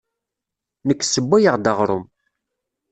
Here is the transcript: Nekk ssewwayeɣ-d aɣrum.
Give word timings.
Nekk 0.87 1.01
ssewwayeɣ-d 1.05 1.65
aɣrum. 1.71 2.05